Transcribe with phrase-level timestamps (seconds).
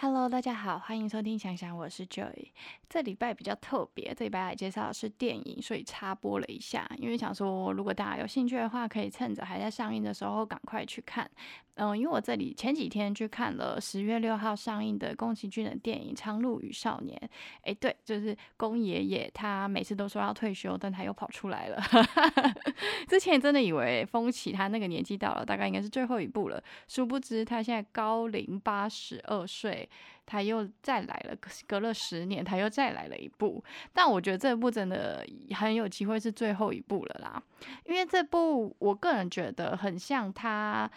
[0.00, 2.48] Hello，Hello，大家好，欢迎收听想想，我是 Joy。
[2.88, 11.30] 这礼拜比较特别，这礼拜来介绍的是电影，所以插播了一下，因为想说如果大家有兴趣的话，可以趁着还在上映的时候赶快去看。
[11.74, 17.16] 嗯，因为我这里前几天去看了十月六号上映的宫崎骏的电影《苍鹭与少年》。
[17.62, 21.80] 哎，对，就是宫爷爷，他每次都说要退休，但他又跑出来了。
[23.06, 29.88] 之前真的以为风起他那个年纪到了，大概应该是最后一部了，殊不知他现在高龄八十二岁。
[30.28, 31.34] 他又再来了，
[31.66, 33.64] 隔了十年，他又再来了一部。
[33.94, 37.42] 但我觉得这部真的很有机会是最后一步了啦，
[37.86, 40.88] 因为这部我个人觉得很像他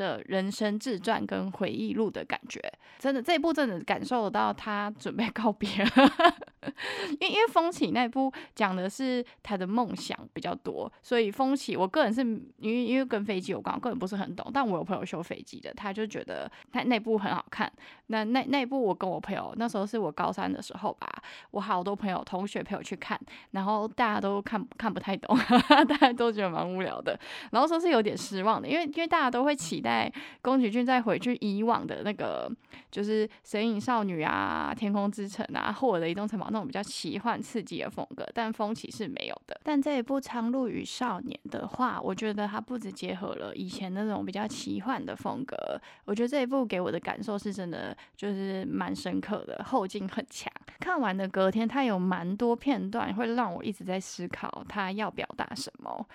[0.00, 2.58] 的人生自传跟回忆录的感觉。
[2.98, 5.90] 真的，这一部真的感受到他准备告别了。
[7.20, 14.50] 因为因为风起那部讲的是他的梦想比较多，所以风起我个人是因为因为跟飞机有关，我个人不是很懂。
[14.52, 17.70] 但我有朋友修飞机的，他就觉得他那部很好看。
[18.06, 21.08] 那那那部我跟我朋友那时候是我高三的时候吧，
[21.52, 23.18] 我好多朋友同学陪我去看，
[23.52, 25.36] 然后大家都看看不太懂，
[25.88, 27.18] 大家都觉得蛮无聊的，
[27.52, 32.48] 然后说是有点失望的，因为因为大家都会期待在宫崎骏再回去以往的那个
[32.92, 39.60] 就是神隐少女啊、天空之城啊、霍尔的移动城堡那种比较奇幻刺激的风格，但风起是没有的。
[39.64, 45.56] 但这一部《苍鹭与少年》的话，我觉得它不止结合了以前那种比较奇幻的风格，
[46.04, 50.52] 我觉得这一部给我的感受是真的就是蛮深刻的，后劲很强。
[50.78, 56.06] 看完的隔天，它有蛮多片段会让我一直在思考它要表达什么。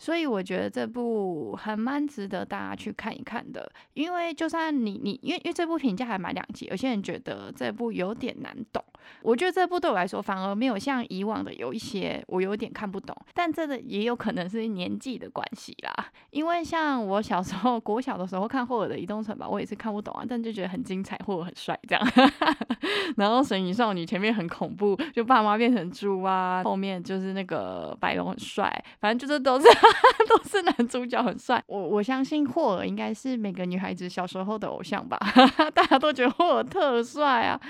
[0.00, 8.82] 所以我觉得这部还蛮值得大家去看一看的，因为就算你你因为因为这部评价还蛮两极，有些人觉得这部有点难懂，
[9.20, 22.12] 我觉得这部对我来说反而没有像以往的有一些我有点看不懂，但这个也有可能是年纪的关系啦，因为像我小时候国小的时候看霍尔的移动城堡，我也是看不懂啊，但就觉得很精彩，霍尔很帅这样，
[23.18, 29.68] 然后神隐少女前面很恐怖，就爸妈变成猪啊，后面就是那个白龙很帅，反正就是都是。
[30.28, 35.18] 都是男主角很帅，我我相信霍尔应该是每个女孩子小时候的偶像吧，
[35.74, 37.60] 大家都觉得霍尔特帅啊。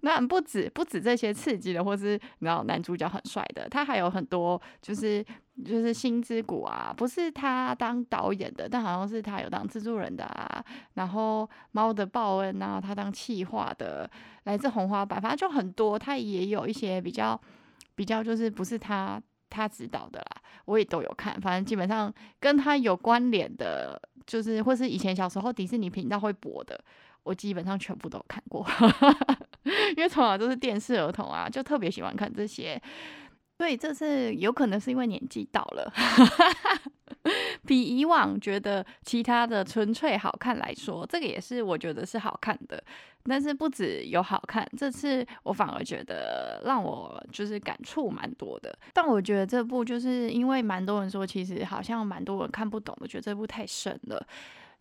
[0.00, 5.24] 那不止不止这些刺激的，或是你知道男主角很帅的，他还有很多就是
[5.64, 10.64] 就是星之谷啊，不是他当导演的，但好像是他有当制作人的啊。
[10.94, 14.08] 然后猫的报恩啊，他当企划的，
[14.44, 17.40] 来自红花板，反正就很多，他也有一些比较
[17.94, 19.20] 比较就是不是他。
[19.48, 26.78] 他指导的啦，我也都有看，反正基本上跟他有关联的，就是或是以前小时候迪士尼频道会播的，
[27.22, 28.66] 我基本上全部都看过，
[29.96, 32.80] 因为从小都是电视儿童啊，就特别喜欢看这些，
[33.58, 35.92] 所以这次有可能是因为年纪到了。
[37.66, 42.82] 比以往觉得其他的纯粹好看来说，这个也是我觉得是好看的。
[43.24, 48.74] 但是不止有好看，这次我反而觉得让我就是感触蛮多的。
[48.94, 54.26] 但我觉得这部就是因为蛮多人说，其实好像蛮多人看不懂的，觉得这部太深了，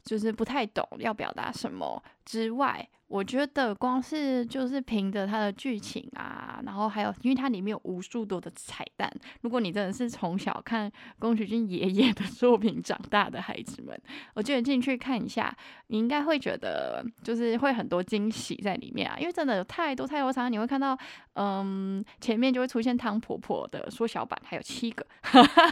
[0.06, 2.88] 就是不太懂要表达什么之外。
[3.08, 9.10] 我觉得光是就是凭着它的剧情啊，然后还有因为它里面有无数多的彩蛋，
[9.42, 13.98] 如果你真的是从小看宫崎骏爷爷的 作品长大的孩子们，
[14.34, 15.56] 我觉得进去看一下，
[15.88, 20.98] 你应该会觉得就是会很多惊喜在里面啊，因为真的有太多太多场你会看到，
[21.36, 25.06] 嗯，前面就会出现汤婆婆的缩小版，还有七个，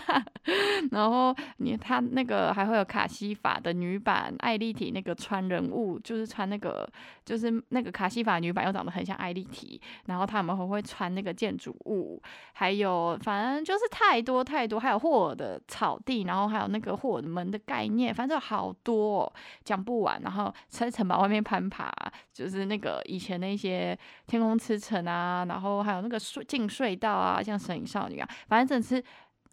[0.92, 6.90] 然后你他那个还会有卡西法的女版，艾丽缇那个穿人物就是穿那个。
[7.26, 12.22] 就是那个卡西法女版又长得很像艾丽缇，然后他们会会穿那个建筑物，
[12.54, 19.32] 还有反正就是太多太多，还有霍尔的草地，然后还有那个霍尔门的概念，反正好多
[19.64, 20.22] 讲不完。
[20.22, 21.92] 然后在城堡外面攀爬，
[22.32, 23.98] 就是那个以前那些
[24.28, 29.04] 天空之城啊，然后还有那个隧进隧道啊，像神隐少女啊，反正真的是。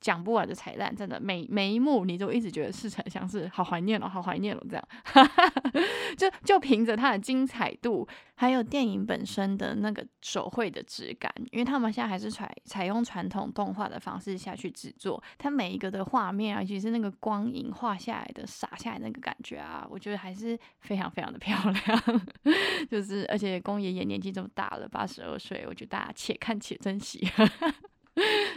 [0.02, 4.88] 讲不完的彩蛋，真的每每一幕你都一直觉得似曾相识，好怀念哦，好怀念哦，这样，
[6.18, 22.26] 就就凭着它的精彩度，还有电影本身的那个手绘的质感，因为他们现在还是采采用传统动画的方式下去制作，它每一个的画面啊，其是那个光影画下来的洒下来那个感觉啊，我觉得还是非常非常的漂亮，
[22.90, 27.24] 就是而且宫爷爷年纪这么大了，八十二岁，我觉得大家且看且珍惜。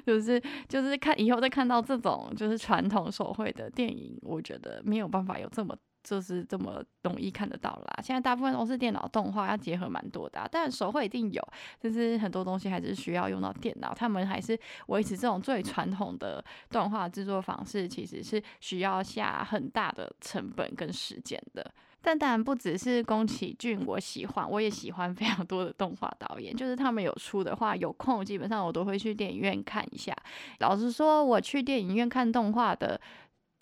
[0.05, 7.99] 就是就是看以后再看到这种就是传统手绘的电影，我觉得没有办法有这么就是这么容易看得到啦。
[8.03, 11.41] 现在大部分都是电脑动画，要结合蛮多的，但手绘一定有，
[11.79, 13.93] 就是很多东西还是需要用到电脑。
[13.93, 21.73] 他们还是维持这种最传统的动画制作方式，其实是需要下很大的成本跟时间的。
[22.05, 30.15] 但当然不只是宫崎骏我喜欢，我也喜欢非常多的动画导演，就是他们有出的话，有空基本上我都会去电影院看一下。
[30.59, 33.01] 老实说，我去电影院看动画的。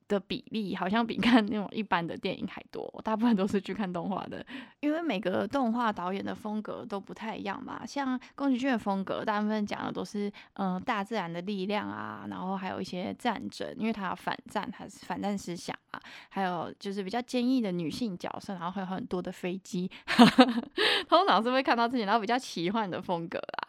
[0.07, 4.45] 的比例好像比看那种一般的电影还多，大部分都是去看动画的，
[4.79, 7.85] 因为每个动画导演的风格都不太一样嘛。
[7.85, 19.89] 像宫崎骏的风格，大部分讲的都是嗯大自然的力量啊，然后还有一些战争，因为他有反战还是反战思想啊，还有就是比较坚毅的女性角色，然后还有很多的飞机，
[21.07, 23.62] 通常是会看到自己，然后比较奇幻的风格啦。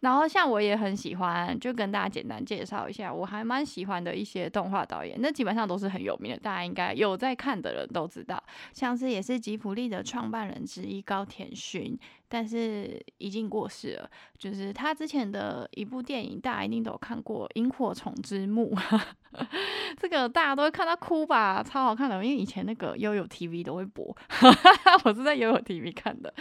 [0.00, 8.42] 然后像我也很喜欢，就跟大家简单介绍一下，我还蛮喜欢的一些动画导演，那基本上都是很有名的，大家应该有在看的人都知道，
[8.72, 11.98] 像是也是吉普力的创办人之一高田勋。
[12.28, 14.10] 但是已经过世了。
[14.36, 18.74] 就是他之前的一部电影，大家一定都有看过《萤火虫之墓》，
[19.96, 22.16] 这个大家都会看到哭吧，超好看的。
[22.24, 24.04] 因为以前那个悠悠 TV 都会播，
[25.04, 26.34] 我是在悠悠 TV 看的。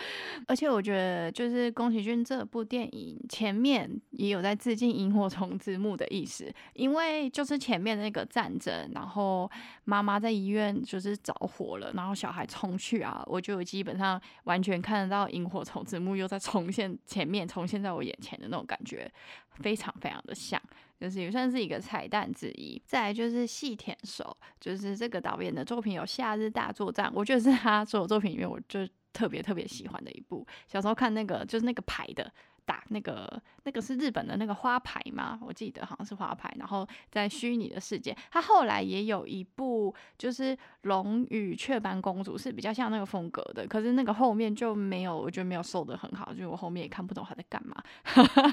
[0.48, 9.50] 而且我觉得，就是宫崎骏这部电影前面也有在致敬《萤火虫之墓》的意思，因为就是前面那个战争，然后
[9.84, 15.84] 妈妈在医院就是着火了，然后小孩冲去啊，我就基本上完全看得到萤火虫。
[15.86, 19.12] 之墓又在重现前面，重现在我眼前的那种感觉，
[19.52, 20.60] 非常非常的像，
[21.00, 22.82] 就是也算是一个彩蛋之一。
[22.86, 28.80] 再就是细田守，就是这个导演的作品有《夏日大作战》，我觉得是他所有作品里面我就
[29.14, 30.44] 特别特别喜欢的一部。
[30.68, 32.34] 小时候看那个就是那个牌的。
[32.66, 35.40] 打那个那个是日本的那个花牌吗？
[35.42, 36.52] 我记得好像是花牌。
[36.58, 43.68] 然后在虚拟的世界，他后来也有一部就是《龙与雀斑公主》，是比较像那个风格的。
[43.68, 47.76] 可是那个后面就没有，我觉得没有收的很好，就是我后面也看不懂他在干嘛。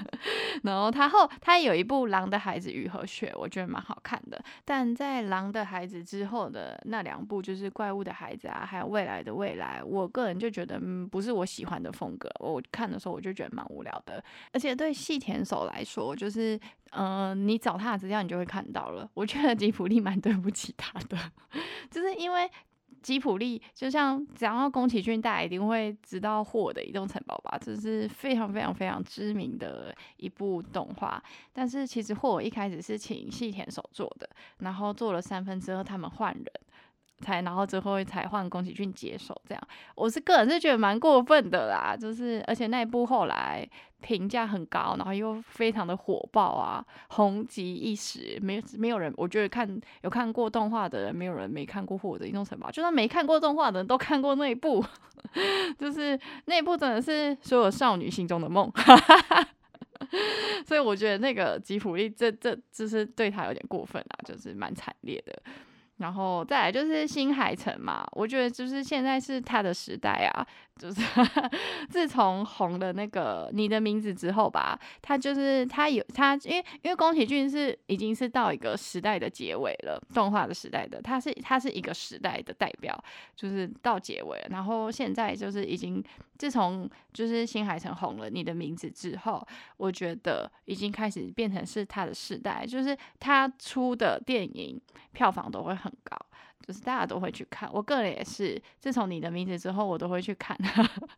[0.64, 4.42] 然后他后他有一部《狼的孩子雨和雪》，我觉得蛮好看的。
[4.64, 12.28] 但在《狼的孩子》之后的那两部，就是《怪物的孩子》啊，还有《未来的未来》，我个人就觉得嗯不是我喜欢的风格。
[12.40, 14.01] 我看的时候我就觉得蛮无聊。
[14.04, 14.22] 的，
[14.52, 16.58] 而且对细田守来说，就是，
[16.90, 19.08] 嗯，你找他的资料，你就会看到了。
[19.14, 21.18] 我觉得吉普力蛮对不起他的，
[21.90, 22.50] 就是因为
[23.02, 31.22] 吉普力，就像讲到宫崎骏，大家一定会知道《霍尔的移动城堡》吧，这是非常非常非常知名的一部动画。
[31.52, 34.28] 但是其实霍尔一开始是请细田守做的，
[34.58, 36.46] 然后做了三分之二，他们换人。
[37.22, 43.66] 才，然后最后才换宫崎骏接手，这样我是个人是觉得蛮过分的啦，就是而且那一部后来
[44.00, 54.84] 评价很高，然后又非常的火爆啊，红极一时，没没有人，我觉得看有看过动画的人，没有人没看过《火的移动城堡》，就算没看过动画的人都看过那一部，
[55.78, 58.70] 就是那一部真的是所有少女心中的梦，
[60.66, 65.42] 所以我觉得那个吉普力这这就是对他有点过分啊，就是蛮惨烈的。
[66.02, 70.46] 然后再来就是新海诚嘛，我觉得就是现在是他的时代啊。
[70.78, 71.00] 就是
[71.90, 82.98] 自从红了那个你的名字之后吧，他就是他有他，因为因为宫崎骏是已经是到一个时代的结尾了，动画的时代的，他是他是一个时代的代表，
[83.36, 84.46] 就是到结尾了。
[84.48, 86.02] 然后现在就是已经
[86.38, 89.46] 自从就是新海诚红了你的名字之后，
[89.76, 94.80] 我觉得已经开始变成是他的时代，就是他出的电影
[95.12, 96.16] 票房都会很高。
[96.64, 98.60] 就是大家都会去看，我个人也是。
[98.78, 100.56] 自从你的名字之后，我都会去看。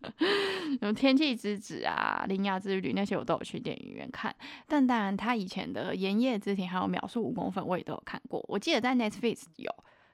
[0.80, 4.34] 有《天气之子》啊，《铃芽之旅》那些，我都有去电影院看。
[4.66, 8.42] 但当然，他以前的《炎夜之庭》还有《秒速五公分》，我也都有看过。
[8.48, 9.70] 我记得在 Netflix 有，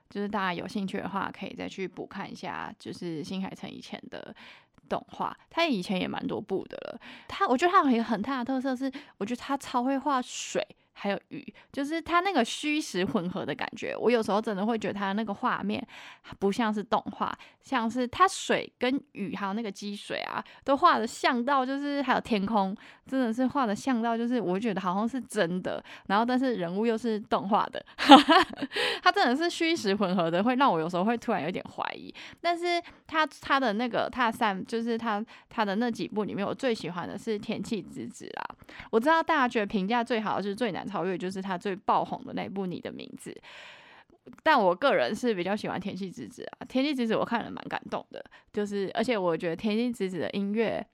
[0.08, 2.74] 就是大家有兴趣的话，可以再去补看一下。
[2.76, 4.34] 就是新海诚以前的
[4.88, 7.00] 动画，他以前也蛮多部的了。
[7.28, 10.66] 他，我觉得他有一个很大的特色是，我觉得他超会画水。
[10.92, 11.42] 还有雨，
[11.72, 13.96] 就是它那个虚实混合的感觉。
[13.96, 15.84] 我有时候真的会觉得它那个画面
[16.38, 17.32] 不像是动画，
[17.62, 25.82] 像是它水跟雨还有那个积水啊，都画的像到就是还有天空，真的是画的像到就是我觉得好像是真的。
[26.08, 27.82] 然后但是人物又是动画的，
[29.02, 32.14] 它真的是虚实混合的，会让我有时候会突然有点怀疑。
[32.42, 38.56] 但是它它的那个它三就是它它的那几部里面，我最喜欢的是《天气之子》啦。
[38.90, 40.79] 我知道大家觉得评价最好的是最难。
[40.86, 43.30] 超越就是他最爆红的那部《你的名字》，
[44.42, 50.86] 但我个人是比较喜欢《天气之子》啊，《天气之子》我看了蛮感动的，就是而且我觉得《天气之子》的音乐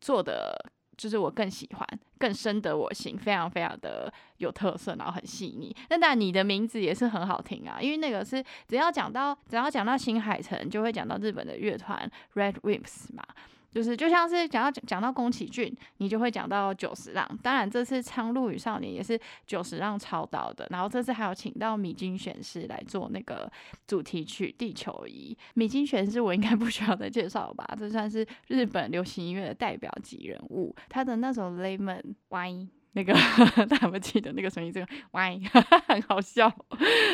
[0.00, 0.54] 做的
[0.96, 5.74] 就是我更喜欢，更深得我心，非常非常的有特色，然后很细腻。
[5.88, 13.24] 那但，《你的名字》也是很好听啊，因为那个是只要讲到只要讲到新海诚，就会讲到日本的乐团 Red Wimps 嘛。
[13.72, 17.26] 就是就像是讲到讲到宫崎骏，你就会讲到久石让。
[17.42, 20.66] 当然，这次《苍鹭与少年》也是久石让操刀的。
[20.70, 23.50] 然后这次还有请到米津玄师来做那个
[23.86, 25.36] 主题曲《地球仪》。
[25.54, 27.64] 米津玄师我应该不需要再介绍吧？
[27.78, 30.74] 这算是日本流行音乐的代表级人物。
[30.88, 32.66] 他的那首《Lemon Wine》。
[32.92, 33.12] 那个
[33.66, 35.28] 大家不记得那个声音，这个哇，
[35.86, 36.52] 很好笑，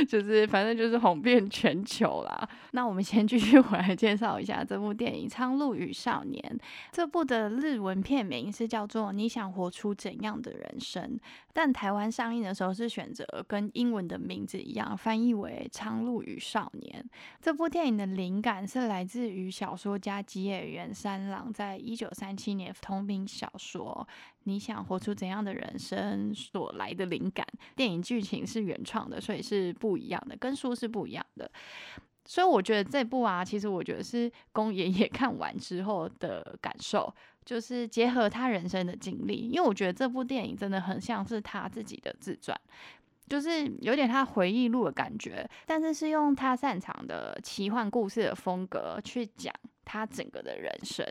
[0.09, 2.49] 就是反正就是红遍全球啦。
[2.73, 6.43] 那我们先继续回来介绍一下这部电影《苍鹭与少年》。
[6.93, 11.03] 这部的日文片名是叫做《你想活出怎样的人生》，
[11.53, 17.05] 但台湾上映的时候是选择跟英文的名字一样，翻译为《苍鹭与少年》。
[17.41, 24.07] 这部电影的灵感是来自于小说家吉野源三郎在一九三七年同名小说。
[24.47, 27.45] 你想活出怎样的人生所来的灵感？
[27.75, 31.51] 电影剧情是原创的，所以是不一样的，跟书是不一样的。
[32.25, 37.13] 所以我觉得这部啊，其实我觉得是宫爷爷 看完之后的感受，
[37.45, 39.49] 就是结合他人生的经历。
[39.49, 42.57] 因为我觉得这部电影真的很像是他自己的自传，
[43.29, 49.53] 就是有点他回忆录的感觉，但是是用他擅长的奇幻故事的风格去讲
[49.85, 51.05] 他整个的人生，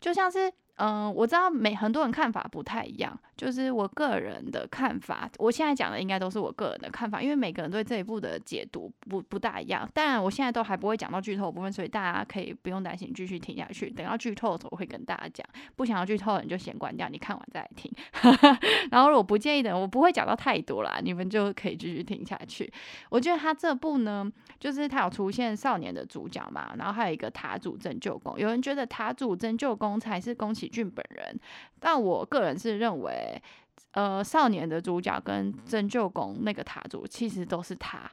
[0.00, 0.52] 就像是。
[0.78, 5.28] 嗯，我知道每很多人看法不太一样，就是我个人的看法。
[5.38, 9.88] 我现在讲的应该都是我个人的看法，因为每个人对这一部的解读不不大一样。
[9.92, 13.90] 当然，我现在都还不会讲到剧透部分，所以大家可以不用担心，继续听下去。
[13.90, 15.44] 等到剧透的时候，我会跟大家讲。
[15.74, 17.90] 不想要剧透的人就先关掉，你看完再来听。
[18.92, 22.72] 然后如果不介意的，我不会讲到太多啦，你们就可以继续听下去。
[23.10, 24.30] 我觉得他这部呢，
[24.60, 28.38] 就是他有出现少年的主角嘛，然后还有一个塔主拯救工。
[28.38, 30.67] 有人觉得塔主拯救工才是宫崎。
[30.68, 31.40] 俊本人，
[31.80, 33.40] 但我个人是认为，
[33.92, 38.10] 呃，少年的主角跟拯救宫那个塔主其实都是他，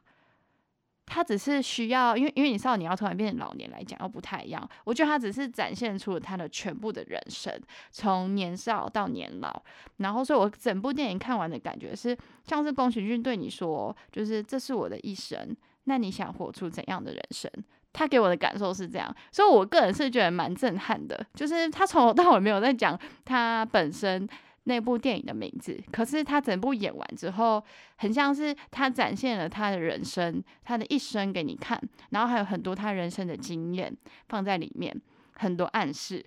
[1.06, 7.54] 他只是需要，因为因为你少年要突然变成老年来讲又不太一样，我觉得他只是展现出了他的全部的人生，
[7.92, 9.62] 从年少到年老，
[9.98, 17.52] 然后所以我整部电影看完的感觉是，像是宫崎骏对你说，就是这是我的一生，那你想活出怎样的人生？
[17.98, 21.26] 他给我的感受是这样，所以我个人是觉得蛮震撼的。
[21.34, 24.28] 就是他从头到尾没有在讲他本身
[24.66, 27.64] 那部电影的名字，可是他整部演完之后，
[27.96, 33.96] 很像是他展现了他的人生，他的一生给你看，然后还有很多他人生的经验
[34.28, 34.94] 放在里面，
[35.36, 36.22] 很多暗示，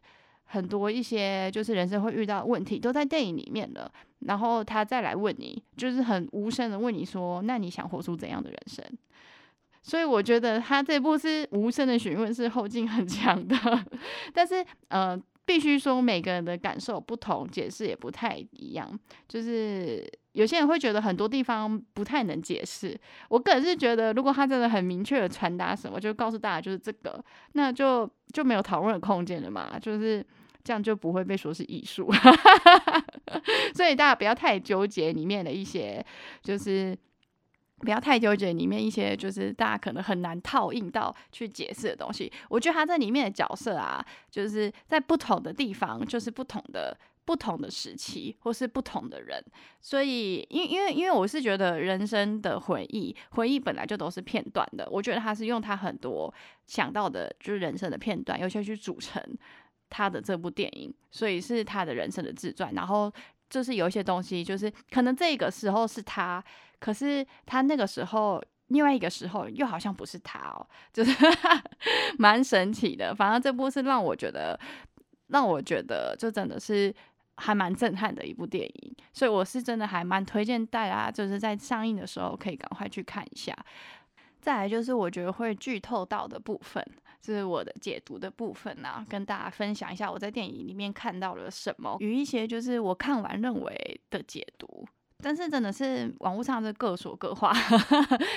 [0.47, 3.93] 很多一些就是人生会遇到问题都在电影里面了。
[4.21, 8.85] 然后他再来问你，就是很无声的问你说：“那你想活出怎样的人生？”
[9.89, 13.57] 所以我觉得他这部是无声的询问，是后劲很强的。
[14.35, 18.87] 但是，呃，必须说每个人的感受不同，解释也不太一样。
[19.27, 22.95] 就是有些人会觉得很多地方不太能解释。
[23.31, 29.79] 我个人是觉得，如果他真的很明确的传达什么，就告诉大家就是这个，那就就没有讨论的空间了嘛。
[29.81, 30.23] 就是
[30.63, 32.13] 这样就不会被说是艺术。
[33.75, 36.05] 所以大家不要太纠结里面的一些，
[36.43, 36.95] 就是。
[37.81, 42.31] 不要太纠结里面一些就是大家可能很难套印到去解释的东西。
[42.49, 49.43] 我觉得他在里面的角色啊，就是在不同的地方，就是不同的不同的时期，或是不同的人。
[49.81, 54.89] 所以，因因为因为我是觉得人生的回忆，回忆本来就都是片段的。
[54.91, 56.33] 我觉得他是用他很多
[56.67, 59.23] 想到的，就是人生的片段，有些去组成
[59.91, 62.73] 他的这部电影，所以是他的人生的自传。
[62.75, 63.13] 然后
[63.49, 66.43] 就是有一些东西，就是可能这个时候是他。
[66.81, 71.13] 可是他那个时候，另外一个时候又好像不是他哦，就是
[72.19, 73.13] 蛮神奇的。
[73.15, 74.59] 反正这部是让我觉得，
[75.27, 76.95] 让我觉得就真的是
[77.37, 83.53] 还蛮震撼的一部电影，所以我是真的还蛮推荐大家，就是在上映的时候可以赶快去看一下。
[84.41, 86.85] 再来就是我觉得会剧透到的部分，
[87.21, 94.87] 就是我的解读的部分啊，跟大家分享一下我在电影里面看到了什么，与一些就是我看完认为的解读。
[95.21, 97.53] 但是真的是网络上是各说各话，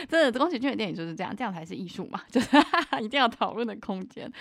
[0.09, 4.31] 真的宫崎骏的电影就是这样，这样才是艺术嘛， 就是哈哈一定要讨论的空间。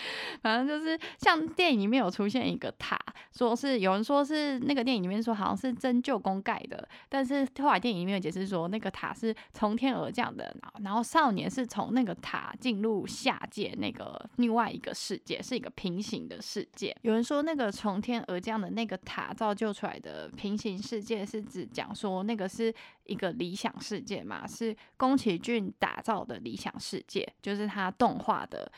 [0.41, 2.99] 反正就是像电影里面有出现一个塔，
[3.37, 16.97] 说是有人说是那个电影里面说好像是真旧宫盖的，但是后来电影里面有解释说那个塔是从天而降的，然后少年是从那个塔进入下界那个另外一个世界，是一个平行的世界。
[17.03, 22.25] 有人说那个从天而降的那个塔造就出来的平行世界是指讲说。
[22.31, 22.73] 那个是
[23.07, 24.47] 一个理想世界嘛？
[24.47, 28.71] 是宫崎骏打造的理想世界，就是他动画的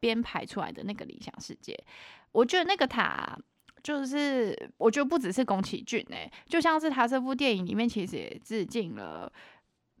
[0.00, 1.78] 编排出来的那个理想世界。
[2.32, 3.38] 我觉得那个塔，
[3.84, 9.32] 就是我觉得不只是宫崎骏哎，就像是他这部电影里面其实也致敬了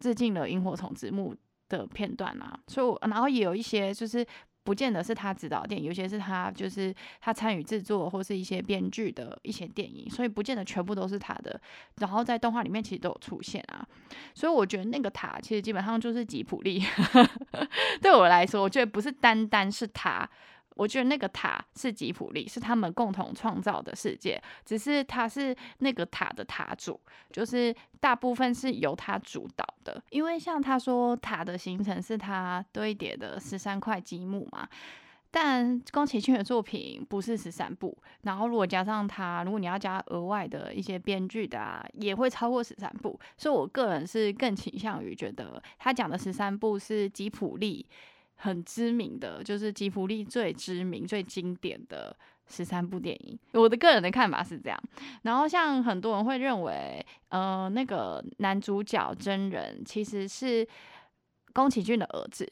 [0.00, 1.32] 致敬了萤火虫之墓
[1.68, 2.58] 的片段啊。
[2.66, 4.26] 所以，然后也有一些就是
[4.66, 11.60] 不见得是他指导电影，有些是他就是他参与制作或是一些编剧的一些电影，所以不见得全部都是他的。
[12.00, 13.86] 然后在动画里面其实都有出现啊，
[14.34, 16.82] 所以我觉得那个塔其实基本上就是吉普力。
[18.02, 20.28] 对我来说，我觉得不是单单是他。
[20.76, 27.00] 我觉得那个塔是吉普力，是他们共同创造的世界，只是他是那个塔的塔主，
[27.32, 30.02] 就是大部分是由他主导的。
[30.10, 34.68] 因为像他说塔的形成是他堆叠的十三块积木嘛，
[35.30, 43.18] 但宫崎骏的作品不是十三部，然后如果加上他，如果你要加额外的一些编剧的，啊，也会超过十三部。
[43.38, 47.86] 所以我个人是更倾向于觉得他讲的十三部是吉普力。
[48.36, 52.16] 很知名的，就是吉卜力最知名、最经典的
[52.46, 53.38] 十三部电影。
[53.52, 54.78] 我的个人的看法是这样。
[55.22, 60.66] 然后，像很多人会认为，呃，那个男主角真人其实是
[61.52, 62.46] 宫崎骏的儿子。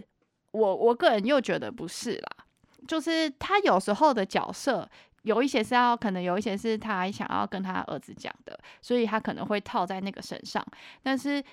[0.52, 2.44] 我我个人又觉得不是啦，
[2.88, 4.88] 就是他有时候的角色
[5.22, 10.64] 有一些是要，可能有一些是他想要跟他儿子讲的，所以他可能会套在那个身上，
[11.02, 11.44] 但是。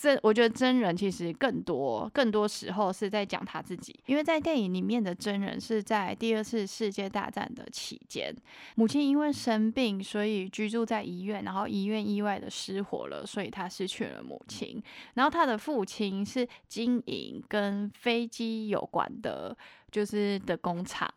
[0.00, 8.34] 真，我觉得真人其实更多，更多时候是在讲他自己，因为在电影里面的真人是在第二次世界大战的期间，
[8.76, 14.82] 母亲因为生病，所以居住在医院，然后医院意外的失火了，所以他失去了母亲。
[15.12, 19.54] 然后他的父亲是经营跟飞机有关的，
[19.90, 21.12] 就是的工厂，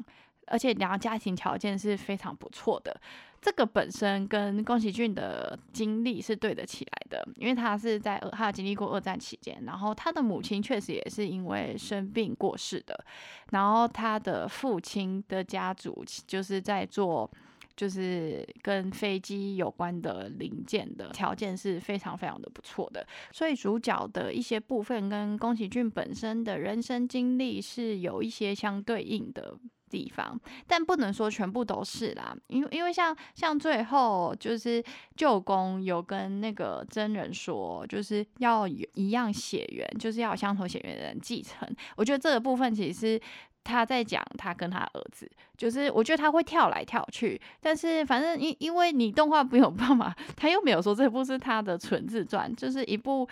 [0.47, 2.99] 而且两个家庭条件是非常不错的。
[3.41, 13.03] 这个本身跟宫崎骏的经历是对得起来的，因为他是在他经历过二战期间，然后他的母亲确实也是因为生病过世的，
[13.51, 17.29] 然后他的父亲的家族就是在做
[17.75, 29.57] 就是跟飞机有关的零件的条件是非常非常的不错的，所以主角的一些部分跟宫崎骏本身的人生经历是有一些相对应的。
[29.93, 34.83] 地方，但不能说全部都是啦，因为因为像像最后就是
[35.15, 41.69] 舅公有跟那个真人说，就是要一样血缘，就是要相同血缘的人继承。
[41.95, 43.21] 我觉得这个部分其实
[43.63, 53.29] 他在讲他跟他儿子，就是我觉得他会跳来跳去，但是反正因因为你动画没有办法，他又没有说这部是他的纯自传，就是一部。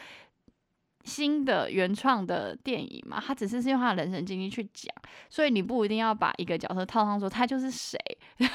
[1.03, 4.93] 新的原创的电影嘛，他只是是用他的人生经历去讲，
[5.29, 7.99] 所以你不一定要把一个角色套上说他就是谁。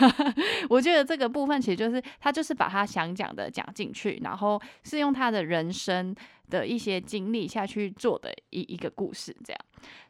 [0.71, 6.15] 我觉得这个部分其实就是他就是把他想讲的讲进去，然后是用他的人生
[6.51, 9.61] 的一些经历下去做的一一个故事这样。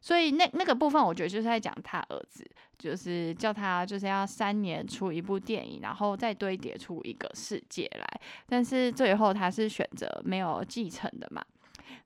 [0.01, 11.45] 所以那那个部分我觉得就是在讲他儿子，就是叫他就是要三年出一部电影，然后再堆叠出一个世界来，但是最后他是选择没有继承的嘛。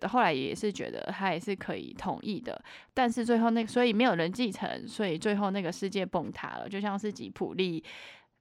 [0.09, 2.63] 后来也是觉得他也是可以同意的，
[2.95, 7.85] 但是最后那所以没有人继承，所以最后那个世界崩塌了，就像是吉普力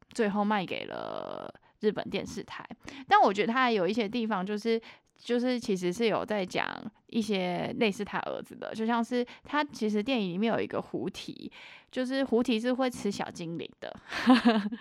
[0.10, 2.66] 最后卖给了日本电视台。
[3.08, 4.82] 但我觉得他有一些地方就是
[5.18, 6.66] 就是其实是有在讲
[7.08, 11.52] 一些类似他儿子的，就像是他其实电影里面有一个狐狸，
[11.92, 13.94] 就是狐狸是会吃小精灵的。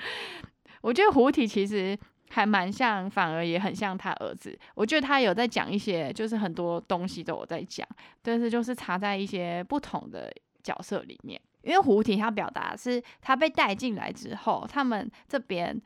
[0.82, 1.98] 我觉得狐狸其实。
[2.30, 4.58] 还蛮像，反而也很像他儿子。
[4.74, 7.86] 我觉得他有在讲一些，就是很多东西都有在讲，
[8.22, 11.40] 但是就是插在一些不同的角色里面。
[11.62, 15.80] 因为胡提他表达是他被带进来之后，他们这边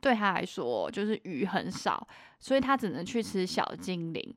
[0.00, 2.06] 对他来说就是鱼很少，
[2.40, 4.34] 所以他只能去吃小精灵，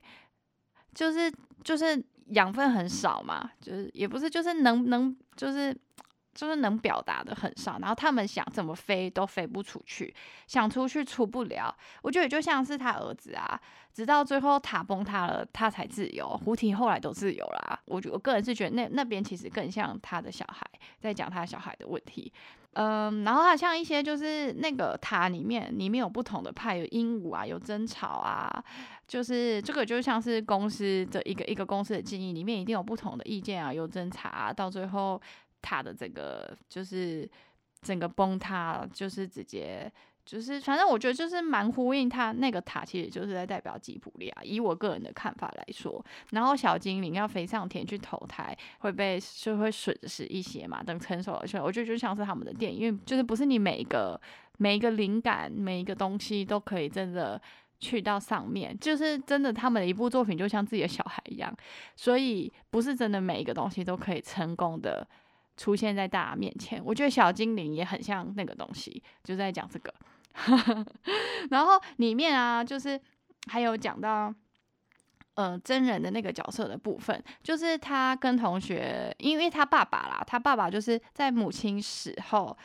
[0.93, 1.31] 就是
[1.63, 5.75] 就是养分很少嘛，就是也不是就是能能就是。
[6.33, 10.13] 就是能表达的很少，然后他们想怎么飞都飞不出去，
[10.47, 11.75] 想出去出不了。
[12.01, 13.59] 我觉得就像是他儿子啊，
[13.93, 16.29] 直到最后塔崩塌了，他才自由。
[16.45, 17.79] 胡提后来都自由啦。
[17.85, 20.65] 我觉我个人是觉得那那边其实更像他的小孩
[20.99, 22.31] 在讲他小孩的问题。
[22.73, 28.63] 嗯，然后他像一些就是那个塔里面里面有不同的派，有鹦鹉啊，有争吵啊，
[29.05, 35.21] 就是这个就像是公司的一个一个公司的经营里面一定有不同的意见啊，有争吵啊，到最后。
[35.61, 37.29] 塔的这个就是
[37.81, 39.91] 整个崩塌，就是直接
[40.23, 44.43] 就是反正我觉得就是蛮呼应他那个塔，其实就是在代表吉普力啊。
[44.43, 50.83] 以我个人的看法来说，然后小精灵要飞上天去投胎，会被就会损失一些嘛。
[50.83, 54.19] 等成熟了，所以我觉得就像是他们的电影，因为就是不是你每一个
[54.59, 57.41] 每一个灵感每一个东西都可以真的
[57.79, 61.51] 去到上面，就是真的他们的一部作品就像自己的小孩一样，
[61.95, 65.05] 所以不是真的每一个东西都可以成功的。
[65.57, 69.93] 出现在大家面前，我觉得小精灵也很像那个东西，就在讲这个。
[71.51, 72.99] 然后里面啊，就是
[73.47, 74.33] 还有讲到，
[75.35, 82.57] 呃真人的那个角色的部分，就是他跟同学，因为他爸爸啦，他爸爸就是在母亲死后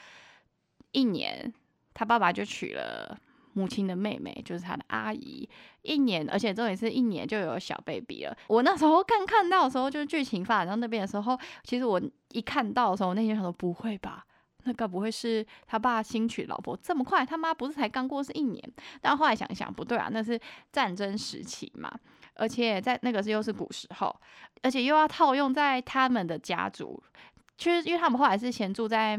[0.92, 1.52] 一年，
[1.92, 3.18] 他爸爸就娶了。
[3.56, 5.48] 母亲的妹妹就是他的阿姨，
[5.80, 8.36] 一年，而且重点是一年就有小 baby 了。
[8.48, 11.98] 我那时候看看到的时候，就是剧情发展到那边的时候，其实我
[12.32, 14.26] 一看到的时候，我内心想说不会吧，
[14.64, 17.24] 那个不会是他爸新娶老婆这么快？
[17.24, 18.62] 他妈不是才刚过世一年？
[19.00, 20.38] 但后来想想不对啊，那是
[20.70, 21.90] 战争时期嘛，
[22.34, 24.14] 而且在那个是又是古时候，
[24.62, 27.02] 而且又要套用在他们的家族，
[27.56, 29.18] 其实因为他们后来是先住在。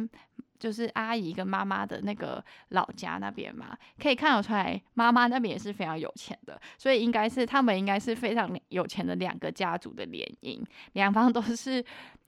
[0.59, 10.61] 就是阿姨跟妈妈的那个老家那边嘛，可以看得出来，妈妈那边也是非常有钱的，所以应该是他们应该是非常有钱的两个家族的联姻，
[10.93, 11.83] 两方都是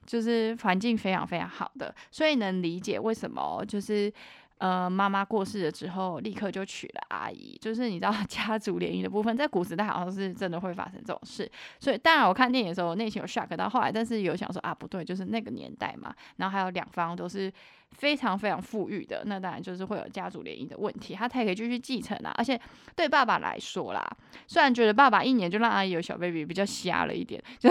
[0.06, 4.12] 就是环境非常非常好的，所以能理解为什么就是。
[4.60, 7.56] 呃，妈妈过世了之后，立刻就娶了阿姨。
[7.62, 11.50] 就是你知道 家族联姻的部分，在古时代好像是真的会发生这种事。
[11.78, 16.14] 所以当然我看电影的时候内心有 shock，到后来但是有想说啊，不对，就是那个年代嘛。
[16.36, 17.50] 然后还有两方都是
[17.92, 21.14] 非常非常富裕的，那当然就是会有家族联姻的问题。
[21.14, 22.32] 他才可以继续继承啊。
[22.36, 22.58] 而且
[22.96, 24.04] 对爸爸来说啦，
[24.46, 27.70] 虽然觉得爸爸一年就让阿姨有小 baby 比较瞎了一点，就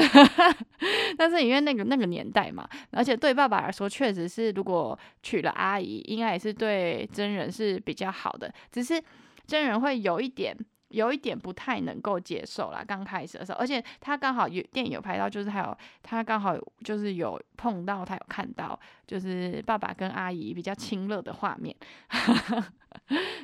[1.17, 7.07] 但是因为那个那个年代嘛，而且对爸爸来说确实是，如果娶了阿姨，应该也是对。
[7.11, 9.01] 真人是比较好的，只是
[9.47, 10.55] 真人会有一点，
[10.89, 12.83] 有一点不太能够接受啦。
[12.87, 18.79] 刚开始的时候，而且他刚好有电影有拍到，就是还有他刚好就是有碰到，他有看到，
[19.09, 21.75] 就是爸爸跟阿姨比较亲热的画面。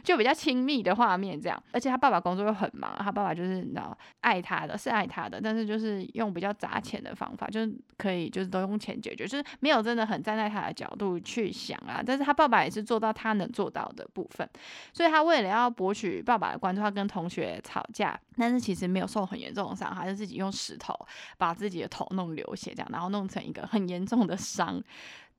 [0.03, 12.01] 就比较亲密的画面，这样，而且他爸爸工作又很忙，他爸爸就是你知道爱他的，是爱他的，但是就是用比较砸钱的方法，就是可以就是都用钱解决，就是没有真的很站在他的角度去想啊。
[12.05, 14.47] 但是他爸爸也是做到他能做到的部分，
[14.93, 20.93] 所以他为了要博取爸爸的关注，他跟同学吵架，但是其实没有受很严重的伤，他是自己用石头
[21.37, 24.81] 把自己的头弄流血，这样，然后弄成一个很严重的伤。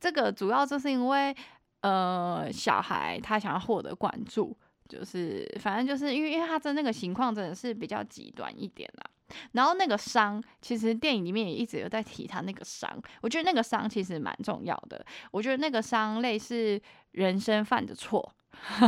[0.06, 1.34] 这个主要就是因为。
[1.82, 4.56] 呃，小孩他想要获得关注，
[4.88, 9.04] 就是反正就是因为因为他的那个情况真的是比较极端一点啦。
[9.52, 12.90] 然后那个伤，其实电影里面也一直有在提他那个伤，
[13.20, 15.04] 我觉得那个伤其实蛮重要的。
[15.30, 16.80] 我觉得那个伤类似
[17.12, 18.34] 人生犯的错，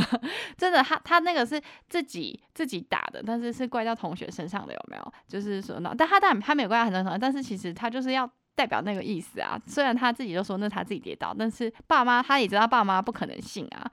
[0.57, 5.13] 真的他他那个是自己自己打的，但是是怪到同学身上的有没有？
[5.29, 8.29] 就是说那但他但他没有怪到很多同学，但是其实他就是要。
[8.59, 13.89] 代表那个意思啊，虽然他自己就说那他自己跌倒，但是爸妈他也知道爸妈不可能信啊，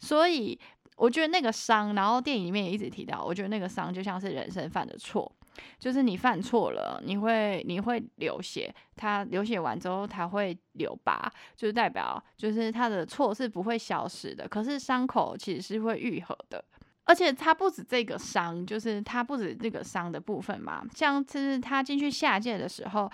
[0.00, 0.58] 所以
[0.96, 5.30] 我觉得那个伤，然后电影里面也一直提到，我觉得那个伤就像是人生犯的错，
[5.78, 16.64] 就是你犯错了，你会你会流血，他流血完之后他会留疤，就是代表就是他的错是不会消失的，可是伤口其实是会愈合的，
[17.04, 23.08] 而且他不止这个伤，就是他不止这个伤的部分嘛，像是他进去下界的时候。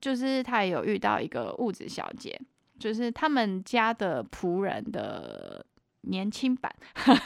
[0.00, 2.40] 就是他也有遇到一个物质小姐，
[2.78, 5.64] 就是他们家的仆人的
[6.02, 6.72] 年轻版，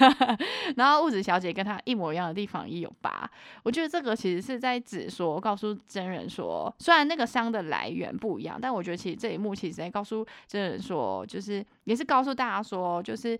[0.76, 3.30] 然后物质小姐跟他一模一样的地方也有疤。
[3.62, 13.38] 我觉得这个其实是在指说，告诉真人说，虽然那个伤的来源不一样，但我觉得其实这一幕其实在告诉真人说，就是也是告诉大家说，就是。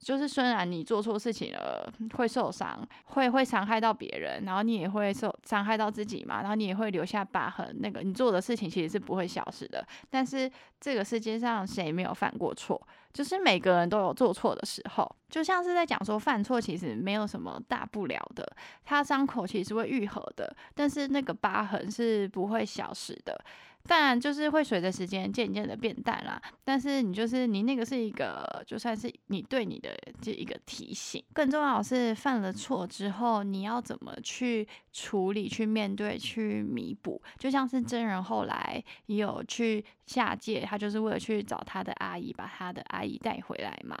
[0.00, 7.76] 就是虽然你做错事情了，会受伤，会会伤害到别人，然后你也会受伤害到自己嘛，然后你也会留下疤痕。
[7.80, 9.86] 那个你做的事情其实是不会消失的。
[10.08, 12.80] 但是这个世界上谁没有犯过错？
[13.12, 15.16] 就是每个人都有做错的时候。
[15.28, 18.50] 就像是在讲说，犯错其实没有什么大不了的，
[18.84, 23.38] 他伤口其实会愈合的，但是那个疤痕是不会消失的。
[23.86, 26.40] 当然，就是会随着时间渐渐的变淡啦。
[26.62, 29.90] 但是你就是你那个是一个，就算是你对你的
[30.20, 31.22] 这一个提醒。
[31.32, 37.20] 更重要是犯了错之后，你要怎么去处理、去面对、去弥补。
[37.38, 43.98] 就像是真人后来也有去下界，他就是为了去找他的阿姨，把他的阿姨带回来嘛。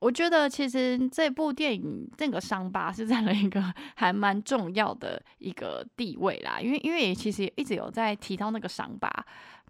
[0.00, 3.62] 我觉得其实这部电影这个伤疤是占了一个
[3.94, 9.08] 还蛮重要的一个地位啦，因为因为其实一直有在提到那个伤疤，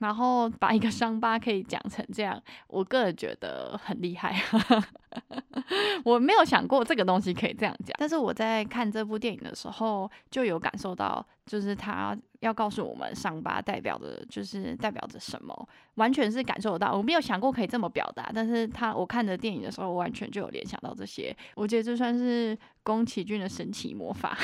[0.00, 4.34] 然后把一个伤疤可以讲成这样，我个人觉得很厉害。
[6.04, 12.16] 我没有想过这个东西可以这样讲，但是我在看这部电影的时候就有感受到，就是他。
[12.40, 16.96] 要告诉我们伤疤代表的，就是代表着什么，完全是感受得到。
[16.96, 21.36] 我没有想过可以这么表达，但是他我看着电影的时候，完全就有联想到这些。
[21.54, 24.34] 我觉得这算是宫崎骏的神奇魔法，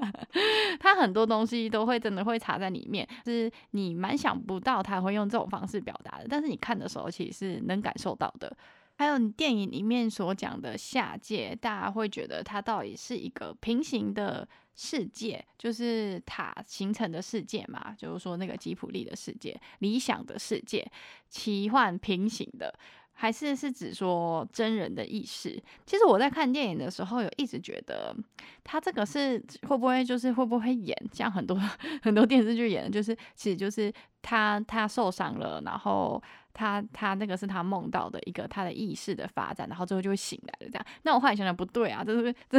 [0.80, 8.56] 他很多东西都会真的会插在里面，是你蛮想不到他会用这种方式表达的，但是你看的时候其实是能感受到的。
[8.98, 17.94] 还有你电影里面所讲的下界，大家会觉得它到底是一个平行的世界，就是塔形成的世界嘛？
[17.98, 20.90] 就是说那个吉普力的世界、理想的世界、
[21.28, 22.72] 奇幻平行的。
[23.18, 25.60] 还是是指说真人的意识。
[25.84, 28.14] 其实我在看电影的时候，有一直觉得
[28.62, 31.58] 他这个是会不会就是会不会演，像很多
[32.02, 36.22] 很多电视剧演的，就是其实就是他他受伤了，然后。
[36.56, 40.86] 他他那个是他梦到的一个他的意识的发展，然后最后就会醒来了这样。
[41.02, 42.58] 那我后来想想不对啊，这是这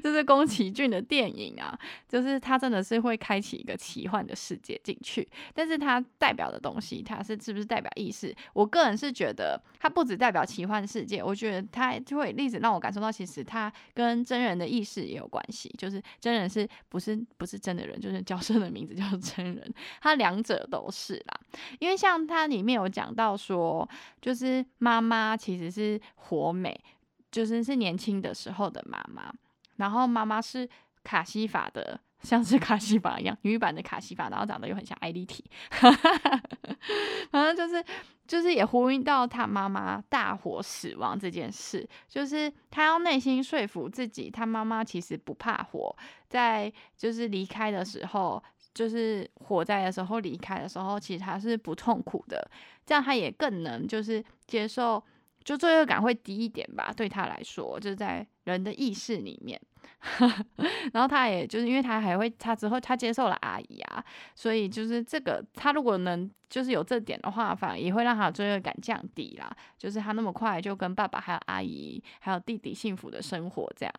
[0.00, 1.78] 这是宫崎骏的电影啊，
[2.08, 8.34] 就是他真的是会开启一个奇幻的世界进去，但是它代表的东西，它是是不是代表意识？
[8.54, 21.38] 我个人是觉得它不只代表奇幻世界，我觉得它就会例子让我感受到，其实它跟真人的意识也有关系，就是真人是不是不是真的人，就是角色的名字叫真人，它两者都是啦。
[21.80, 23.09] 因为像它里面有讲。
[23.14, 23.88] 到说，
[24.20, 26.78] 就是妈妈其实是活美，
[27.30, 29.32] 就是是年轻的时候的妈妈，
[29.76, 30.68] 然后妈妈是
[31.02, 35.44] 卡西法的，像是卡西法一样女版的卡西法，然后长得又很像艾丽缇，
[37.30, 37.84] 反正就是
[38.26, 45.96] 就是也呼应到他妈妈大火死亡这件事，就是他要内心说服自己，他妈妈其实不怕火，
[46.28, 48.42] 在就是离开的时候。
[48.74, 52.50] 就是火灾的时候离开的时候，其实他是不痛苦的，
[52.86, 55.02] 这样他也更能就是接受，
[55.44, 56.92] 就罪恶感会低一点吧。
[56.96, 59.60] 对他来说，就是在人的意识里面。
[60.92, 69.50] 然后他也就是因为他还会，他之后他接受了阿姨啊，所以就是这个他如果能就是有这点的话，反而也会让他罪恶感降低啦。
[69.78, 73.94] 就是他那么快就跟爸爸还有阿姨还有弟弟幸福的生活这样，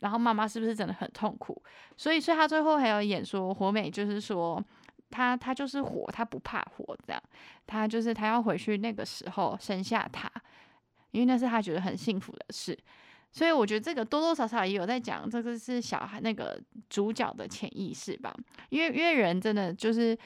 [0.00, 1.62] 然后妈妈是不是真的很痛苦？
[1.96, 4.62] 所以所以他最后还有演说火美就是说
[5.10, 7.22] 他他就是火，他不怕火这样，
[7.66, 10.30] 他就是他要回去那个时候生下他，
[11.10, 12.76] 因为那是他觉得很幸福的事。
[13.32, 18.34] 所以我觉得这个多多少少也有在讲，这个是小孩那个主角的潜意识吧。
[18.68, 20.16] 因为因为人真的就是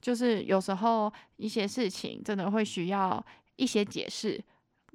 [0.00, 3.24] 就是有时候一些事情真的会需要
[3.54, 4.42] 一些解释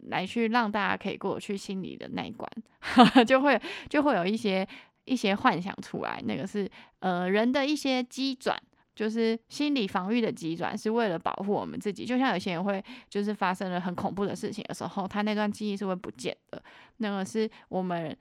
[0.10, 2.50] 来去让大家可以过去心里的那一关，
[3.26, 4.68] 就会就会有一些
[5.06, 6.22] 一些幻想出来。
[6.26, 8.62] 那个是呃人的一些机转。
[9.02, 12.06] 就是心理防御的急转，是为了保护我们自己。
[12.06, 16.62] 就像有些人会，就是发生了很恐怖的事情的时候，他那段记忆是会不见的。
[16.98, 18.16] 那个是我们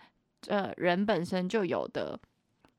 [0.47, 2.19] 呃人本身就有的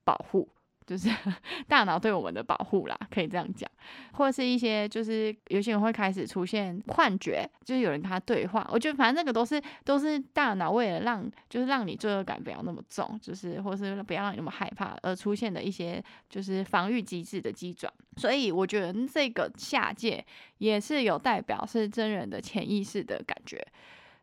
[0.03, 0.49] 保护。
[0.91, 1.09] 就是
[1.69, 3.69] 大脑对我们的保护啦，可以这样讲，
[4.11, 8.69] 或者是一些就是有些人会开始出现幻觉，就是有人跟他对话。
[8.73, 17.91] 我觉得反正那个都是都是大脑为了让就是让你罪恶感不要那么重，就是或是不要让你那么害怕而出现的一些就是防御机制的机转。
[18.17, 20.21] 所以我觉得这个下界
[20.57, 23.65] 也是有代表是真人的潜意识的感觉，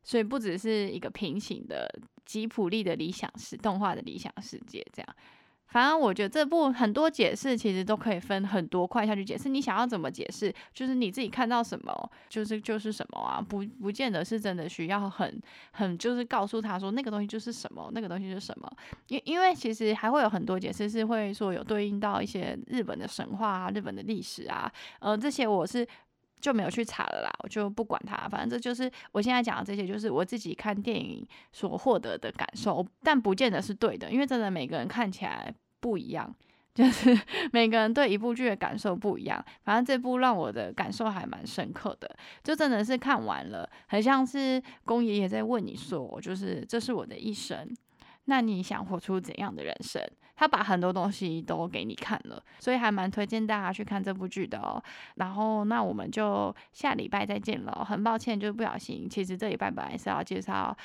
[0.02, 1.88] 所以不只是一个平行的
[2.26, 5.16] 吉普力的理想世动画的理想世界这样。
[5.68, 9.48] 反正我觉得这部很多解释其实都可以分很多块下去解释。
[9.48, 15.40] 你想要怎么解释，就是你自己看到什么，就是就是什么啊，不不见得是真的需要很
[15.72, 18.70] 很就是告诉他说那个东西就是什么，那个东西是什么。
[19.08, 25.86] 因因为其实还会有很多解释是会说有对应到一些日本的神话啊、日本的历史啊，呃，这些我是。
[26.40, 36.34] 就没有去查了啦，我就不管它，反正这就是我现在讲的这些，就是我自己看电影所获得的感受，但不见得是对的，因为真的每个人看起来不一样，
[36.74, 37.18] 就是
[37.52, 39.44] 每个人对一部剧的感受不一样。
[39.64, 47.68] 反正这部让我的感受还蛮深刻的，就真的是看完了，很像是宫爷爷在问你说，就是这是我的一生。
[48.26, 50.02] 那你想活出怎样的人生？
[50.38, 54.80] 他把很多东西都给你看了，所以还蛮推荐大家去看这部剧的哦。
[55.16, 57.84] 然后，那我们就下礼拜再见了。
[57.84, 60.76] 很抱歉，就是不小心，其实这礼拜本来是要介绍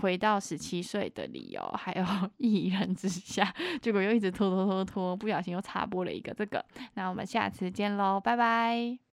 [0.00, 2.04] 回到十七岁的理由，还有
[2.38, 6.64] 一人之下，结果又一直拖拖拖拖，不小心又插播了一个这个。
[6.94, 8.98] 那我们下次见喽，拜拜。